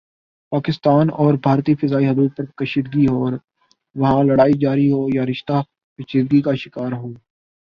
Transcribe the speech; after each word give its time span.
پاکستان 0.51 1.09
اور 1.15 1.33
بھارتی 1.43 1.75
فضائی 1.75 2.07
حدود 2.07 2.29
پر 2.37 2.45
کشیدگی 2.57 3.05
ہو 3.07 3.19
وہاں 3.95 4.23
لڑائی 4.23 4.53
جاری 4.61 4.91
ہوں 4.91 5.09
یا 5.13 5.25
رشتہ 5.25 5.61
پیچیدگی 5.99 6.41
کا 6.41 6.53
شکار 6.55 6.91
ہوں 6.93 7.13